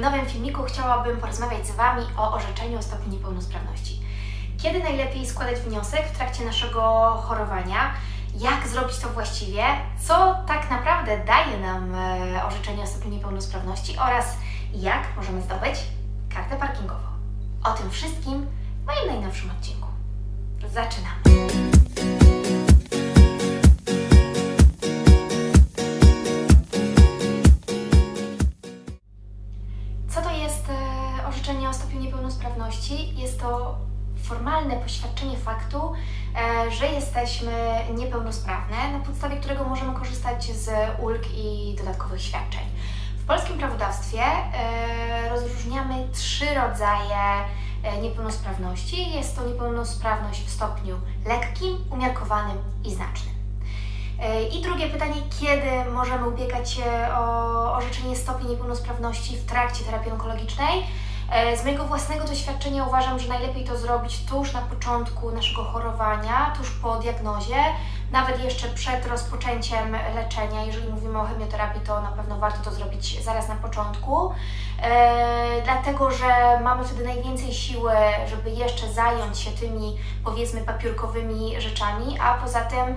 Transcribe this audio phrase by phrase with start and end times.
[0.00, 4.00] moim nowym filmiku chciałabym porozmawiać z Wami o orzeczeniu o stopniu niepełnosprawności.
[4.62, 6.80] Kiedy najlepiej składać wniosek w trakcie naszego
[7.22, 7.94] chorowania?
[8.34, 9.64] Jak zrobić to właściwie?
[10.06, 14.36] Co tak naprawdę daje nam e, orzeczenie o stopniu niepełnosprawności oraz
[14.72, 15.74] jak możemy zdobyć
[16.34, 17.08] kartę parkingową?
[17.64, 18.46] O tym wszystkim
[18.82, 19.88] w moim najnowszym odcinku.
[20.72, 21.69] Zaczynamy!
[31.50, 33.16] E, orzeczenie o stopniu niepełnosprawności?
[33.16, 33.78] Jest to
[34.22, 35.92] formalne poświadczenie faktu,
[36.36, 37.52] e, że jesteśmy
[37.94, 40.70] niepełnosprawne, na podstawie którego możemy korzystać z
[41.02, 42.62] ulg i dodatkowych świadczeń.
[43.18, 47.44] W polskim prawodawstwie e, rozróżniamy trzy rodzaje
[47.82, 49.10] e, niepełnosprawności.
[49.10, 53.34] Jest to niepełnosprawność w stopniu lekkim, umiarkowanym i znacznym.
[54.52, 60.82] I drugie pytanie, kiedy możemy ubiegać się o orzeczenie stopnia niepełnosprawności w trakcie terapii onkologicznej?
[61.30, 66.52] E, Z mojego własnego doświadczenia uważam, że najlepiej to zrobić tuż na początku naszego chorowania,
[66.58, 67.56] tuż po diagnozie,
[68.12, 70.64] nawet jeszcze przed rozpoczęciem leczenia.
[70.64, 74.32] Jeżeli mówimy o chemioterapii, to na pewno warto to zrobić zaraz na początku,
[74.82, 77.92] e, dlatego że mamy wtedy najwięcej siły,
[78.26, 82.96] żeby jeszcze zająć się tymi, powiedzmy, papiurkowymi rzeczami, a poza tym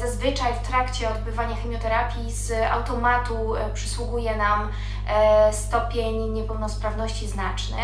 [0.00, 4.68] zazwyczaj w trakcie odbywania chemioterapii z automatu e, przysługuje nam
[5.08, 7.82] e, stopień niepełnosprawności znaczny.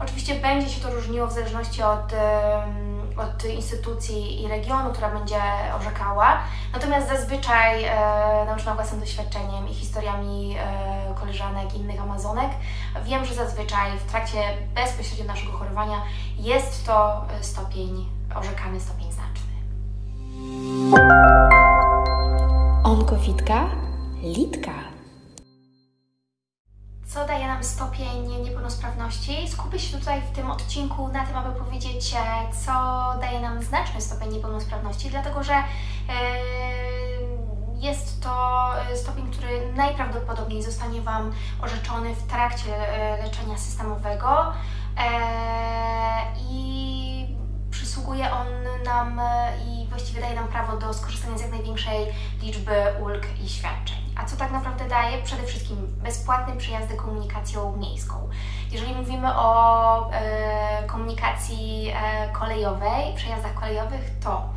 [0.00, 2.12] Oczywiście będzie się to różniło w zależności od,
[3.16, 5.40] od instytucji i regionu, która będzie
[5.80, 6.38] orzekała.
[6.72, 12.50] Natomiast zazwyczaj, e, nauczona własnym doświadczeniem i historiami e, koleżanek i innych Amazonek,
[13.04, 14.38] wiem, że zazwyczaj w trakcie
[14.74, 16.02] bezpośrednio naszego chorowania
[16.38, 19.21] jest to e, stopień, orzekany stopień znaczny.
[22.84, 23.70] Onkofitka,
[24.22, 24.72] litka.
[27.06, 29.48] Co daje nam stopień niepełnosprawności?
[29.48, 32.72] Skupię się tutaj w tym odcinku na tym, aby powiedzieć, e, co
[33.20, 35.62] daje nam znaczny stopień niepełnosprawności, dlatego że e,
[37.74, 42.70] jest to e, stopień, który najprawdopodobniej zostanie Wam orzeczony w trakcie
[43.22, 44.52] leczenia systemowego
[46.50, 47.26] i
[47.70, 48.46] przysługuje on
[48.84, 49.20] nam
[50.12, 52.06] e, i właściwie daje nam prawo do skorzystania z jak największej
[52.42, 53.98] liczby ulg i świadczeń.
[54.16, 55.22] A co tak naprawdę daje?
[55.22, 58.28] Przede wszystkim bezpłatne przejazdy komunikacją miejską.
[58.70, 64.48] Jeżeli mówimy o e, komunikacji e, kolejowej, przejazdach kolejowych, to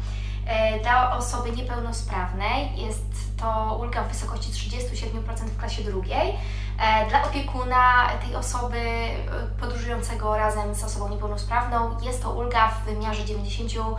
[0.46, 6.36] e, dla osoby niepełnosprawnej jest to ulga w wysokości 37% w klasie drugiej.
[6.80, 9.16] E, Dla opiekuna tej osoby e,
[9.60, 13.96] podróżującego razem z osobą niepełnosprawną jest to ulga w wymiarze 95%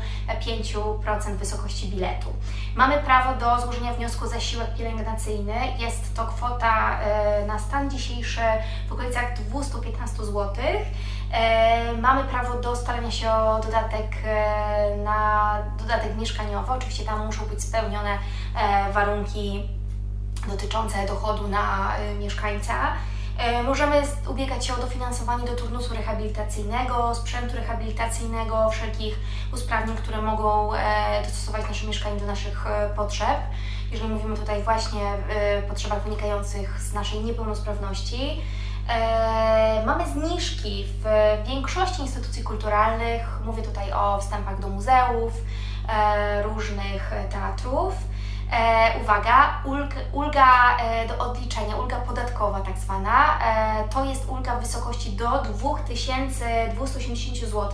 [1.36, 2.28] wysokości biletu.
[2.74, 5.54] Mamy prawo do złożenia wniosku o zasiłek pielęgnacyjny.
[5.78, 8.40] Jest to kwota e, na stan dzisiejszy
[8.88, 10.54] w okolicach 215 zł.
[12.00, 14.16] Mamy prawo do starania się o dodatek
[15.04, 16.72] na dodatek mieszkaniowy.
[16.72, 18.18] Oczywiście tam muszą być spełnione
[18.92, 19.68] warunki
[20.50, 22.74] dotyczące dochodu na y, mieszkańca.
[23.38, 29.18] E, Możemy ubiegać się o dofinansowanie do turnusu rehabilitacyjnego, sprzętu rehabilitacyjnego, wszelkich
[29.54, 33.38] usprawnień, które mogą e, dostosować nasze mieszkanie do naszych e, potrzeb.
[33.92, 35.00] Jeżeli mówimy tutaj właśnie
[35.64, 38.42] o potrzebach wynikających z naszej niepełnosprawności.
[38.88, 41.04] E, Mamy zniżki w
[41.48, 43.40] większości instytucji kulturalnych.
[43.44, 45.32] Mówię tutaj o wstępach do muzeów,
[45.88, 47.94] e, różnych e, teatrów.
[48.52, 54.56] E, uwaga, ulg, ulga e, do odliczenia, ulga podatkowa tak zwana, e, to jest ulga
[54.56, 57.72] w wysokości do 2280 zł.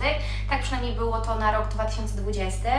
[0.49, 2.69] Tak przynajmniej było to na rok 2020.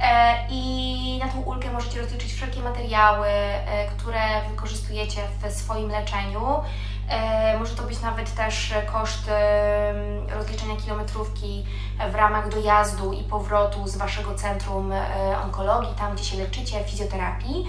[0.00, 4.20] E, I na tą ulgę możecie rozliczyć wszelkie materiały, e, które
[4.50, 6.60] wykorzystujecie w swoim leczeniu.
[7.10, 9.92] E, Może to być nawet też koszt e,
[10.34, 11.64] rozliczenia kilometrówki
[12.12, 15.04] w ramach dojazdu i powrotu z Waszego centrum e,
[15.44, 17.66] onkologii, tam gdzie się leczycie, fizjoterapii.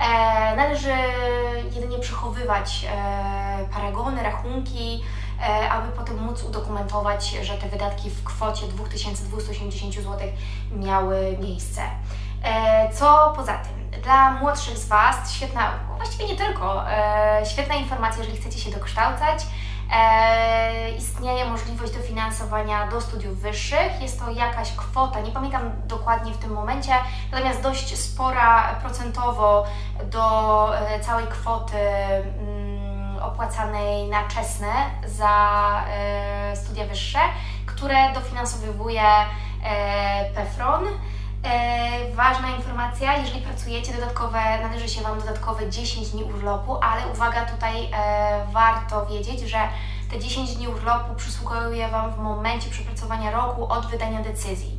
[0.00, 0.92] E, Należy
[1.74, 5.02] jedynie przechowywać e, paragony, rachunki,
[5.40, 10.18] e, aby potem móc udokumentować, że te wydatki w kwocie 2280 zł
[10.72, 11.82] miały miejsce.
[12.44, 13.73] E, Co poza tym?
[14.04, 19.46] Dla młodszych z Was świetna, właściwie nie tylko, e, świetna informacja, jeżeli chcecie się dokształcać.
[19.92, 24.00] E, istnieje możliwość dofinansowania do studiów wyższych.
[24.00, 26.92] Jest to jakaś kwota, nie pamiętam dokładnie w tym momencie,
[27.32, 29.64] natomiast dość spora procentowo
[30.04, 34.72] do e, całej kwoty mm, opłacanej na czesne
[35.06, 37.18] za e, studia wyższe,
[37.66, 39.02] które dofinansowywuje
[39.64, 40.84] e, PEFRON.
[41.44, 47.44] E, ważna informacja, jeżeli pracujecie dodatkowe, należy się Wam dodatkowe 10 dni urlopu, ale uwaga,
[47.46, 49.58] tutaj e, warto wiedzieć, że
[50.10, 54.78] te 10 dni urlopu przysługuje Wam w momencie przepracowania roku od wydania decyzji.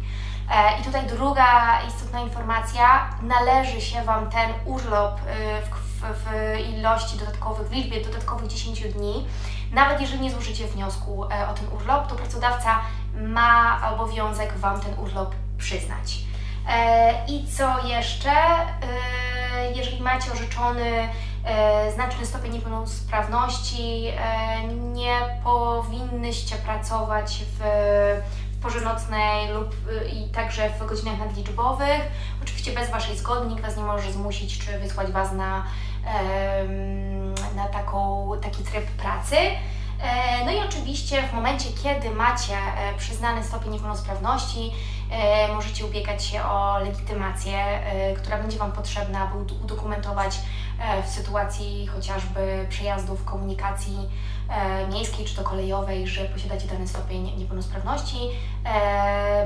[0.51, 6.59] E, I tutaj druga istotna informacja, należy się Wam ten urlop e, w, w, w
[6.59, 9.27] ilości dodatkowych, w liczbie dodatkowych 10 dni.
[9.71, 12.79] Nawet jeżeli nie złożycie wniosku e, o ten urlop, to pracodawca
[13.13, 16.25] ma obowiązek Wam ten urlop przyznać.
[17.27, 18.31] I co jeszcze?
[19.75, 21.09] Jeżeli macie orzeczony
[21.93, 24.11] znaczny stopień niepełnosprawności,
[24.93, 27.61] nie powinnyście pracować w
[28.61, 29.75] porze nocnej lub
[30.13, 32.01] i także w godzinach nadliczbowych.
[32.43, 35.63] Oczywiście bez Waszej zgody nikt Was nie może zmusić czy wysłać Was na,
[37.55, 39.35] na taką, taki tryb pracy.
[40.01, 44.71] E, no i oczywiście w momencie, kiedy macie e, przyznany stopień niepełnosprawności,
[45.11, 47.57] e, możecie ubiegać się o legitymację,
[48.17, 50.39] która będzie Wam potrzebna, aby udokumentować
[51.05, 53.97] w sytuacji chociażby przejazdów komunikacji
[54.91, 58.17] miejskiej czy to kolejowej, że posiadacie dany stopień niepełnosprawności.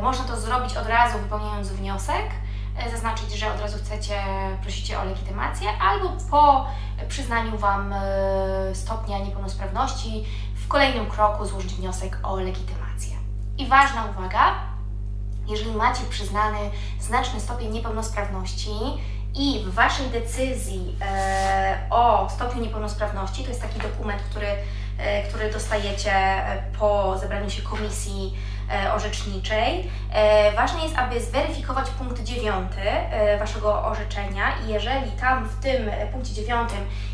[0.02, 2.26] Można to zrobić od razu wypełniając wniosek,
[2.92, 4.16] zaznaczyć, że od razu chcecie,
[4.62, 6.68] prosicie o legitymację, albo po
[7.08, 7.94] przyznaniu Wam
[8.74, 13.16] stopnia niepełnosprawności w kolejnym kroku złożyć wniosek o legitymację.
[13.58, 14.56] I ważna uwaga,
[15.48, 16.58] jeżeli macie przyznany
[17.00, 18.72] znaczny stopień niepełnosprawności
[19.36, 24.48] i w Waszej decyzji e, o stopniu niepełnosprawności, to jest taki dokument, który,
[24.98, 28.59] e, który dostajecie e, po zebraniu się komisji e,
[28.94, 35.64] orzeczniczej, e, ważne jest, aby zweryfikować punkt 9 e, Waszego orzeczenia i jeżeli tam w
[35.64, 36.70] tym punkcie 9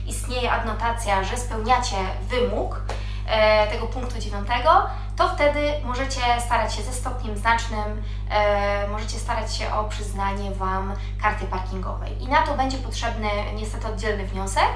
[0.08, 2.82] istnieje adnotacja, że spełniacie wymóg,
[3.28, 4.70] E, tego punktu dziewiątego,
[5.16, 10.94] to wtedy możecie starać się ze stopniem znacznym, e, możecie starać się o przyznanie Wam
[11.22, 12.24] karty parkingowej.
[12.24, 14.72] I na to będzie potrzebny niestety oddzielny wniosek,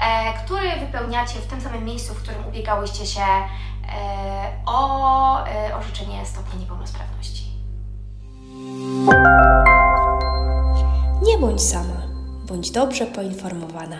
[0.00, 3.24] e, który wypełniacie w tym samym miejscu, w którym ubiegałyście się
[4.66, 5.44] o
[5.78, 7.44] orzeczenie stopnia niepełnosprawności.
[11.22, 12.02] Nie bądź sama,
[12.46, 13.96] bądź dobrze poinformowana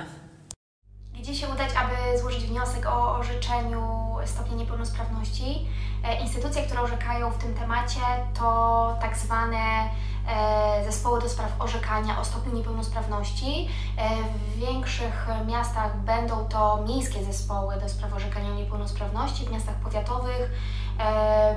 [1.23, 5.69] gdzie się udać, aby złożyć wniosek o orzeczeniu stopnia niepełnosprawności.
[6.05, 8.01] E, instytucje, które orzekają w tym temacie,
[8.39, 9.91] to tak zwane
[10.29, 13.69] e, zespoły do spraw orzekania o stopniu niepełnosprawności.
[13.97, 19.75] E, w większych miastach będą to miejskie zespoły do spraw orzekania o niepełnosprawności, w miastach
[19.75, 20.51] powiatowych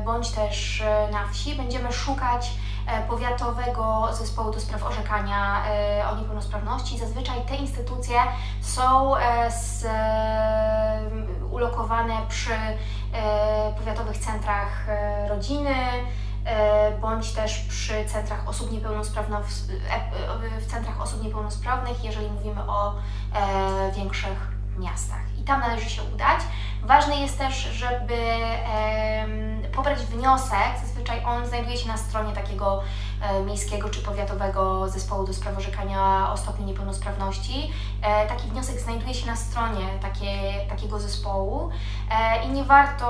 [0.05, 1.55] bądź też na wsi.
[1.55, 2.51] Będziemy szukać
[3.07, 5.63] powiatowego zespołu do spraw orzekania
[6.11, 6.99] o niepełnosprawności.
[6.99, 8.17] Zazwyczaj te instytucje
[8.61, 9.13] są
[9.49, 9.85] z,
[11.55, 12.55] ulokowane przy
[13.77, 14.85] powiatowych centrach
[15.29, 15.75] rodziny,
[17.01, 19.45] bądź też przy centrach osób niepełnosprawnych,
[20.59, 22.93] w centrach osób niepełnosprawnych, jeżeli mówimy o
[23.95, 25.34] większych miastach.
[25.45, 26.39] Tam należy się udać.
[26.83, 28.15] Ważne jest też, żeby
[29.75, 32.83] pobrać wniosek, zazwyczaj on znajduje się na stronie takiego
[33.21, 37.71] e, miejskiego czy powiatowego zespołu do spraw orzekania o stopniu niepełnosprawności.
[38.01, 41.69] E, taki wniosek znajduje się na stronie takie, takiego zespołu
[42.11, 43.05] e, i nie warto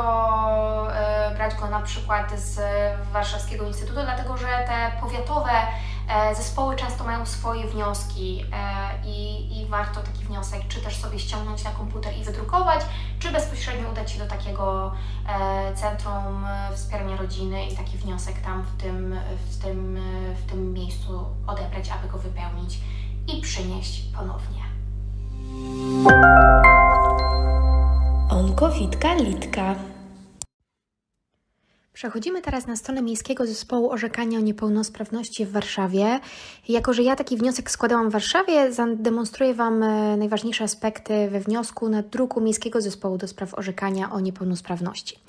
[1.36, 2.60] brać go na przykład z
[3.12, 5.52] Warszawskiego Instytutu, dlatego że te powiatowe
[6.36, 8.46] zespoły często mają swoje wnioski
[9.06, 12.82] i, i warto taki wniosek czy też sobie ściągnąć na komputer i wydrukować,
[13.20, 14.92] czy bezpośrednio udać się do takiego
[15.76, 20.00] centrum wspierania rodziny i taki wniosek tam w tym, w tym,
[20.46, 22.80] w tym miejscu odebrać, aby go wypełnić
[23.28, 24.66] i przynieść ponownie.
[28.30, 29.76] Onkowitka Litka.
[31.96, 36.20] Przechodzimy teraz na stronę Miejskiego Zespołu Orzekania o Niepełnosprawności w Warszawie.
[36.70, 41.90] Jako, że ja taki wniosek składałam w Warszawie, zademonstruję Wam e, najważniejsze aspekty we wniosku
[41.90, 45.20] na druku Miejskiego Zespołu do Spraw Orzekania o Niepełnosprawności.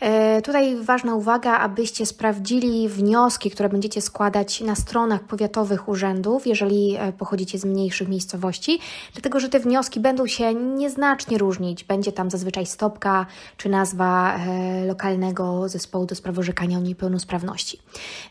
[0.00, 6.96] E, tutaj ważna uwaga, abyście sprawdzili wnioski, które będziecie składać na stronach powiatowych urzędów, jeżeli
[6.96, 8.78] e, pochodzicie z mniejszych miejscowości,
[9.12, 11.84] dlatego że te wnioski będą się nieznacznie różnić.
[11.84, 14.38] Będzie tam zazwyczaj stopka czy nazwa
[14.86, 17.80] lokalnego zespołu do spraw orzekania o niepełnosprawności.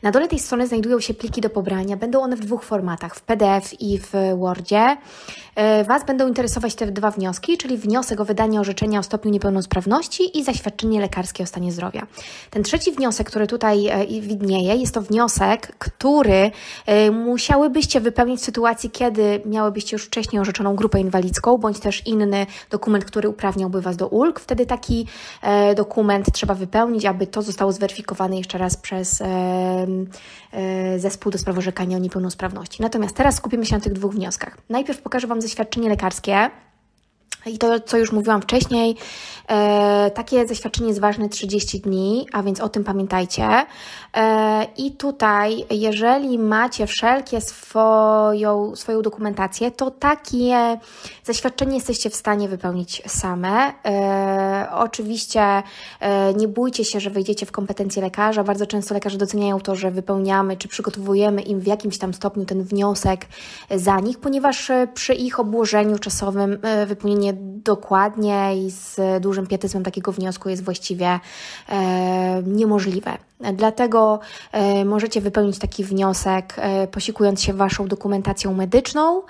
[0.03, 1.97] Na dole tej strony znajdują się pliki do pobrania.
[1.97, 4.97] Będą one w dwóch formatach, w PDF i w Wordzie.
[5.55, 10.37] E, Was będą interesować te dwa wnioski, czyli wniosek o wydanie orzeczenia o stopniu niepełnosprawności
[10.37, 12.07] i zaświadczenie lekarskie o stanie zdrowia.
[12.49, 16.51] Ten trzeci wniosek, który tutaj e, widnieje, jest to wniosek, który
[16.85, 22.45] e, musiałybyście wypełnić w sytuacji, kiedy miałybyście już wcześniej orzeczoną grupę inwalidzką, bądź też inny
[22.69, 24.39] dokument, który uprawniałby Was do ulg.
[24.39, 25.07] Wtedy taki
[25.75, 29.23] dokument trzeba wypełnić, aby to zostało został zweryfikowany jeszcze raz przez
[30.97, 32.81] zespół do spraw orzekania o niepełnosprawności.
[32.81, 34.57] Natomiast teraz skupimy się na tych dwóch wnioskach.
[34.69, 36.49] Najpierw pokażę Wam zaświadczenie lekarskie,
[37.45, 38.95] i to, co już mówiłam wcześniej,
[39.47, 43.65] e, takie zaświadczenie jest ważne 30 dni, a więc o tym pamiętajcie.
[44.15, 50.79] E, I tutaj, jeżeli macie wszelkie swoją, swoją dokumentację, to takie
[51.23, 53.73] zaświadczenie jesteście w stanie wypełnić same.
[53.85, 55.63] E, oczywiście
[55.99, 58.43] e, nie bójcie się, że wejdziecie w kompetencje lekarza.
[58.43, 62.63] Bardzo często lekarze doceniają to, że wypełniamy czy przygotowujemy im w jakimś tam stopniu ten
[62.63, 63.25] wniosek
[63.75, 70.11] za nich, ponieważ przy ich obłożeniu czasowym e, wypełnienie dokładnie i z dużym pietyzmem takiego
[70.11, 71.19] wniosku jest właściwie
[71.69, 73.17] e, niemożliwe.
[73.53, 74.19] Dlatego
[74.51, 79.21] e, możecie wypełnić taki wniosek, e, posikując się Waszą dokumentacją medyczną.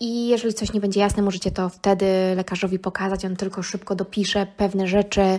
[0.00, 3.24] I jeżeli coś nie będzie jasne, możecie to wtedy lekarzowi pokazać.
[3.24, 5.38] On tylko szybko dopisze pewne rzeczy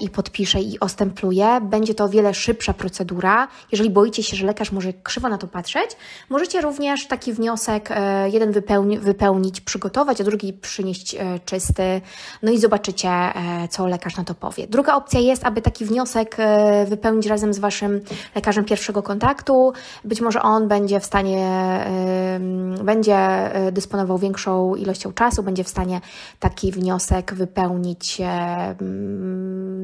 [0.00, 1.60] i podpisze i ostempluje.
[1.62, 3.48] Będzie to o wiele szybsza procedura.
[3.72, 5.90] Jeżeli boicie się, że lekarz może krzywo na to patrzeć,
[6.30, 7.88] możecie również taki wniosek
[8.32, 12.00] jeden wypełni, wypełnić, przygotować, a drugi przynieść czysty.
[12.42, 13.10] No i zobaczycie,
[13.70, 14.66] co lekarz na to powie.
[14.66, 16.36] Druga opcja jest, aby taki wniosek
[16.86, 18.00] wypełnić razem z Waszym
[18.34, 19.72] lekarzem pierwszego kontaktu.
[20.04, 21.48] Być może on będzie w stanie
[22.84, 26.00] będzie e, dysponował większą ilością czasu, będzie w stanie
[26.38, 28.74] taki wniosek wypełnić e,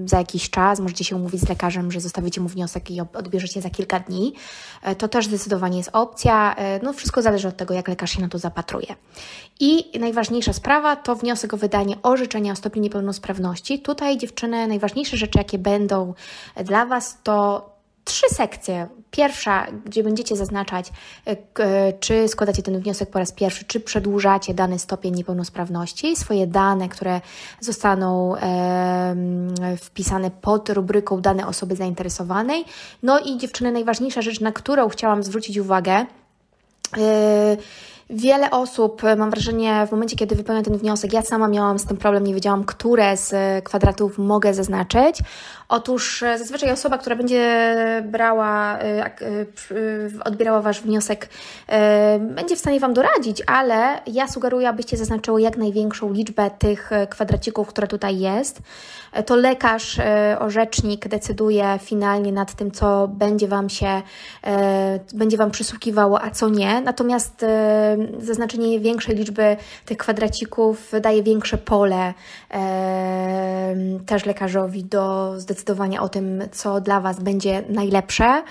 [0.04, 0.80] za jakiś czas.
[0.80, 4.34] Możecie się umówić z lekarzem, że zostawicie mu wniosek i odbierzecie za kilka dni.
[4.82, 6.56] E, to też zdecydowanie jest opcja.
[6.82, 8.94] No, wszystko zależy od tego, jak lekarz się na to zapatruje.
[9.60, 13.78] I najważniejsza sprawa to wniosek o wydanie orzeczenia o stopniu niepełnosprawności.
[13.78, 16.14] Tutaj, dziewczyny, najważniejsze rzeczy, jakie będą
[16.64, 17.70] dla Was, to
[18.04, 18.88] trzy sekcje.
[19.10, 20.92] Pierwsza, gdzie będziecie zaznaczać,
[21.26, 26.46] e, e, czy składacie ten wniosek po raz pierwszy, czy przedłużacie dany stopień niepełnosprawności, swoje
[26.46, 27.20] dane, które
[27.60, 29.16] zostaną e,
[29.80, 32.64] wpisane pod rubryką dane osoby zainteresowanej.
[33.02, 36.06] No i dziewczyny, najważniejsza rzecz, na którą chciałam zwrócić uwagę.
[36.98, 37.56] E,
[38.10, 41.96] Wiele osób, mam wrażenie, w momencie, kiedy wypełniam ten wniosek, ja sama miałam z tym
[41.96, 43.34] problem, nie wiedziałam, które z
[43.64, 45.22] kwadratów mogę zaznaczyć.
[45.68, 47.74] Otóż e, zazwyczaj osoba, która będzie
[48.04, 49.10] brała, e, e,
[50.24, 51.28] odbierała Wasz wniosek,
[52.20, 57.68] będzie w stanie Wam doradzić, ale ja sugeruję, abyście zaznaczyły jak największą liczbę tych kwadracików,
[57.68, 58.58] która tutaj jest.
[59.26, 59.98] To lekarz,
[60.38, 64.02] orzecznik decyduje finalnie nad tym, co będzie Wam się,
[65.14, 66.80] będzie Wam przysługiwało, a co nie.
[66.80, 67.44] Natomiast
[68.18, 72.14] zaznaczenie większej liczby tych kwadracików daje większe pole
[74.06, 78.42] też lekarzowi do zdecydowania o tym, co dla Was będzie najlepsze.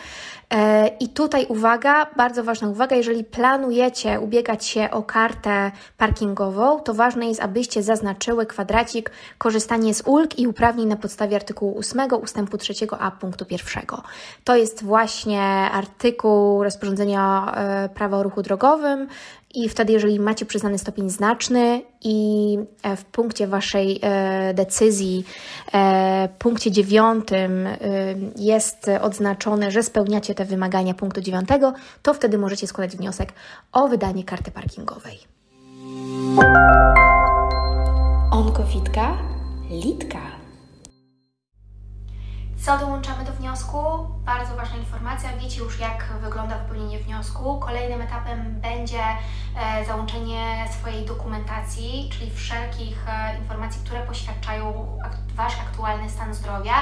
[0.53, 6.93] E, I tutaj uwaga, bardzo ważna uwaga, jeżeli planujecie ubiegać się o kartę parkingową, to
[6.93, 12.57] ważne jest, abyście zaznaczyły kwadracik korzystanie z ulg i uprawnień na podstawie artykułu 8 ustępu
[12.57, 13.83] 3a punktu 1.
[14.43, 19.07] To jest właśnie artykuł rozporządzenia e, prawa o ruchu drogowym
[19.53, 24.01] i wtedy, jeżeli macie przyznany stopień znaczny i e, w punkcie Waszej
[24.53, 25.25] decyzji,
[26.39, 27.67] punkcie dziewiątym
[28.35, 33.33] jest odznaczone, że spełniacie te wymagania punktu dziewiątego, to wtedy możecie składać wniosek
[33.71, 35.19] o wydanie karty parkingowej.
[38.31, 39.17] Onkowitka,
[39.69, 40.36] litka.
[42.61, 43.77] Co dołączamy do wniosku?
[44.25, 45.29] Bardzo ważna informacja.
[45.37, 47.59] Wiecie już, jak wygląda wypełnienie wniosku.
[47.59, 49.03] Kolejnym etapem będzie
[49.55, 54.87] e, załączenie swojej dokumentacji, czyli wszelkich e, informacji, które poświadczają
[55.35, 56.73] Wasz aktualny stan zdrowia.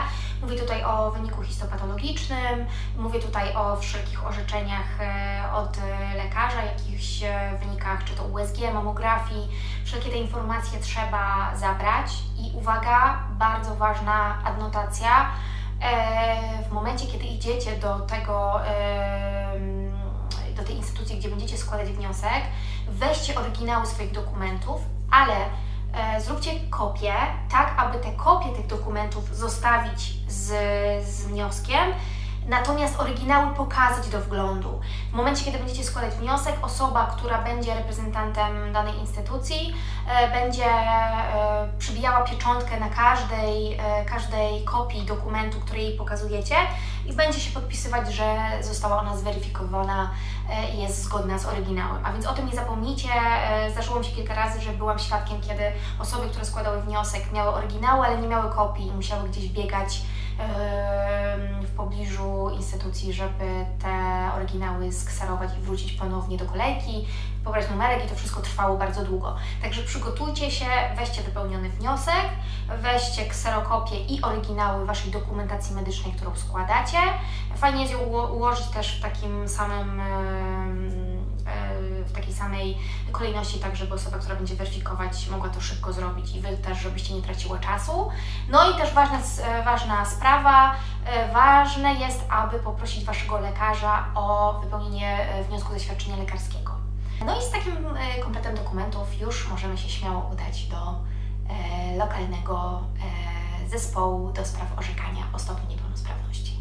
[0.42, 2.66] Mówię tutaj o wyniku histopatologicznym,
[2.98, 5.78] mówię tutaj o wszelkich orzeczeniach e, od
[6.18, 7.24] lekarza, jakichś
[7.60, 9.48] wynikach, czy to USG, mamografii.
[9.86, 15.32] Wszelkie te informacje trzeba zabrać i uwaga, bardzo ważna adnotacja
[16.70, 18.60] w momencie, kiedy idziecie do tego,
[20.56, 22.42] do tej instytucji, gdzie będziecie składać wniosek,
[22.88, 25.36] weźcie oryginały swoich dokumentów, ale
[25.94, 27.14] e, zróbcie kopię,
[27.52, 30.48] tak aby te kopie tych dokumentów zostawić z,
[31.08, 31.94] z wnioskiem,
[32.48, 34.80] natomiast oryginały pokazać do wglądu.
[35.12, 39.74] W momencie, kiedy będziecie składać wniosek, osoba, która będzie reprezentantem danej instytucji,
[40.08, 46.56] e, będzie e, przybijała pieczątkę na każdej, e, każdej kopii dokumentu, który jej pokazujecie
[47.06, 50.12] i będzie się podpisywać, że została ona zweryfikowana
[50.76, 52.06] i jest zgodna z oryginałem.
[52.06, 53.10] A więc o tym nie zapomnijcie.
[53.72, 55.64] Zdarzyło mi się kilka razy, że byłam świadkiem, kiedy
[56.00, 60.02] osoby, które składały wniosek, miały oryginały, ale nie miały kopii i musiały gdzieś biegać
[61.62, 67.08] w pobliżu instytucji, żeby te oryginały skserować i wrócić ponownie do kolejki,
[67.44, 69.36] pobrać numerek i to wszystko trwało bardzo długo.
[69.62, 70.66] Także przygotujcie się,
[70.98, 72.26] weźcie wypełniony wniosek,
[72.82, 76.98] weźcie kserokopię i oryginały Waszej dokumentacji medycznej, którą składacie.
[77.56, 80.02] Fajnie jest ją ułożyć też w takim samym
[82.36, 82.78] samej
[83.12, 87.14] kolejności, tak żeby osoba, która będzie weryfikować, mogła to szybko zrobić i Wy też, żebyście
[87.14, 88.10] nie traciło czasu.
[88.50, 89.20] No i też ważna,
[89.66, 90.76] ważna sprawa,
[91.06, 96.72] e, ważne jest, aby poprosić Waszego lekarza o wypełnienie e, wniosku zaświadczenia lekarskiego.
[97.26, 100.96] No i z takim e, kompletem dokumentów już możemy się śmiało udać do
[101.98, 102.82] lokalnego
[103.68, 106.60] zespołu do spraw orzekania o stopniu niepełnosprawności.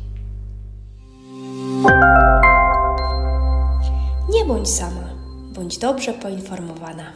[4.29, 5.24] Nie bądź sama,
[5.55, 7.13] bądź dobrze poinformowana.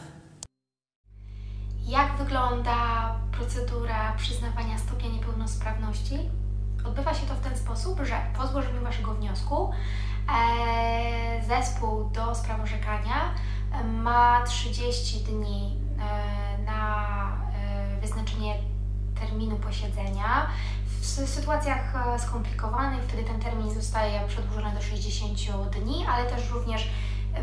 [1.85, 2.75] Jak wygląda
[3.31, 6.19] procedura przyznawania stopnia niepełnosprawności?
[6.85, 12.61] Odbywa się to w ten sposób, że po złożeniu Waszego wniosku e, zespół do spraw
[12.61, 13.33] orzekania
[13.71, 17.07] e, ma 30 dni e, na
[18.01, 18.55] wyznaczenie
[19.19, 20.47] terminu posiedzenia.
[21.01, 25.39] W sytuacjach skomplikowanych wtedy ten termin zostaje przedłużony do 60
[25.71, 26.89] dni, ale też również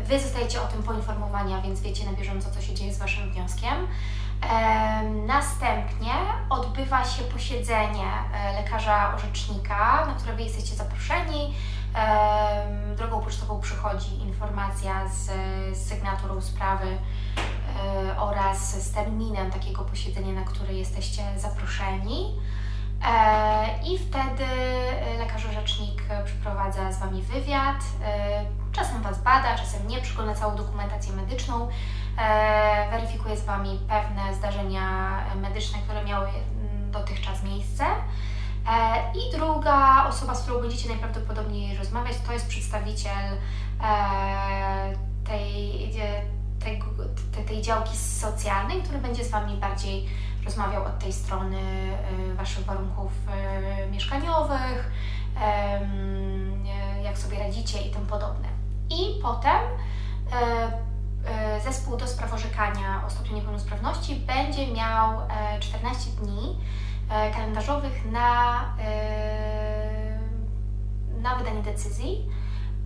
[0.05, 3.31] Wy zostajecie o tym poinformowani, a więc wiecie na bieżąco, co się dzieje z Waszym
[3.31, 3.87] wnioskiem.
[5.25, 6.11] Następnie
[6.49, 11.53] odbywa się posiedzenie e, lekarza orzecznika, na które Wy jesteście zaproszeni.
[12.97, 15.25] Drogą pocztową przychodzi informacja z,
[15.77, 22.35] z sygnaturą sprawy e, oraz z terminem takiego posiedzenia, na które jesteście zaproszeni.
[23.05, 24.45] E, I wtedy
[25.17, 27.77] lekarz orzecznik przeprowadza z Wami wywiad.
[28.71, 31.67] Czasem Was bada, czasem nie, przygląda całą dokumentację medyczną,
[32.91, 37.85] weryfikuje z Wami pewne zdarzenia medyczne, które miały mm, dotychczas miejsce.
[38.67, 43.37] E, I druga osoba, z którą będziecie najprawdopodobniej rozmawiać, to jest przedstawiciel
[43.83, 45.91] e, tej,
[46.59, 46.81] tej,
[47.47, 50.09] tej działki socjalnej, który będzie z Wami bardziej
[50.47, 51.59] rozmawiał od tej strony
[52.31, 53.11] e, Waszych warunków
[53.91, 54.91] mieszkaniowych,
[57.03, 58.47] jak sobie radzicie i tym podobne.
[58.89, 59.61] I potem
[61.63, 65.21] zespół do spraw orzekania o stopniu niepełnosprawności będzie miał
[65.59, 66.57] 14 dni
[67.09, 70.19] E, kalendarzowych na, e,
[71.21, 72.29] na wydanie decyzji.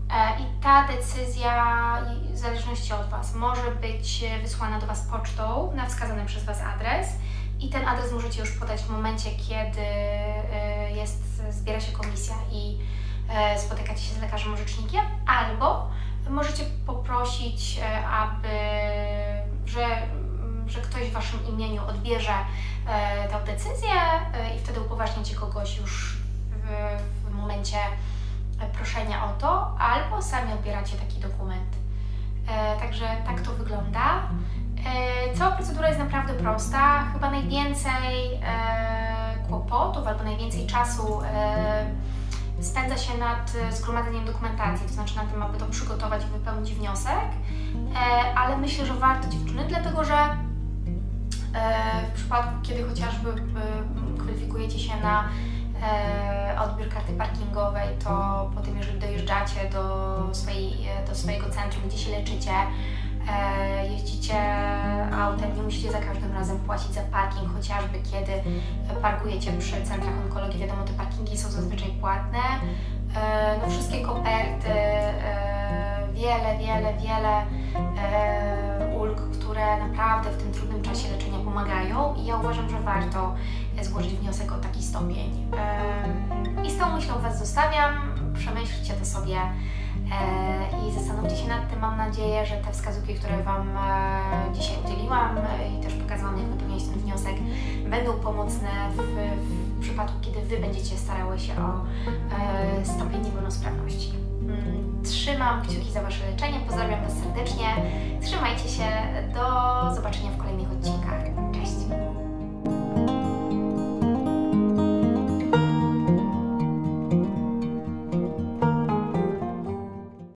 [0.10, 1.98] E, I ta decyzja,
[2.34, 7.08] w zależności od Was, może być wysłana do Was pocztą na wskazany przez Was adres.
[7.62, 9.86] I ten adres możecie już podać w momencie, kiedy
[10.95, 12.78] jest, zbiera się komisja i
[13.58, 15.89] spotykacie się z lekarzem orzecznikiem, albo
[16.30, 17.80] możecie poprosić,
[18.12, 18.47] aby,
[19.65, 19.88] że,
[20.67, 22.34] że ktoś w Waszym imieniu odbierze
[22.88, 23.93] E, tę decyzję
[24.34, 26.17] e, i wtedy upoważniacie kogoś już
[26.50, 27.78] w, w momencie
[28.74, 31.76] proszenia o to, albo sami odbieracie taki dokument.
[32.47, 34.21] E, także tak to wygląda.
[35.38, 37.04] Cała procedura jest naprawdę prosta.
[37.13, 38.39] Chyba najwięcej
[39.48, 41.22] kłopotów albo najwięcej czasu
[42.62, 47.30] spędza się nad zgromadzeniem dokumentacji, to znaczy na tym, aby to przygotować i wypełnić wniosek.
[48.36, 50.15] Ale myślę, że warto dziewczyny, dlatego że
[51.54, 55.30] E, w przypadku, kiedy chociażby e, kwalifikujecie się na
[55.84, 60.74] e, odbiór karty parkingowej, to potem jeżeli dojeżdżacie do, swojej,
[61.08, 62.52] do swojego centrum, gdzie się leczycie,
[63.92, 64.36] jeździcie
[65.22, 68.32] autem, nie musicie za każdym razem płacić za parking, chociażby kiedy
[69.02, 72.40] parkujecie przy centrach onkologii, wiadomo, te parkingi są zazwyczaj płatne.
[73.62, 74.74] No, wszystkie koperty,
[76.14, 77.46] wiele, wiele, wiele
[79.00, 83.36] ulg, które naprawdę w tym trudnym czasie leczenia pomagają i ja uważam, że warto
[83.82, 85.52] złożyć wniosek o taki stopień.
[86.66, 87.94] I z tą myślą Was zostawiam,
[88.42, 91.80] przemyślcie to sobie e, i zastanówcie się nad tym.
[91.80, 95.42] Mam nadzieję, że te wskazówki, które Wam e, dzisiaj udzieliłam e,
[95.74, 97.36] i też pokazałam, jak wypełniać ten wniosek,
[97.90, 99.02] będą pomocne w,
[99.78, 101.82] w przypadku, kiedy Wy będziecie starały się o
[102.84, 104.14] stopień niepełnosprawności.
[104.42, 107.66] Mm, trzymam kciuki za Wasze leczenie, pozdrawiam Was serdecznie,
[108.22, 108.88] trzymajcie się,
[109.34, 111.41] do zobaczenia w kolejnych odcinkach.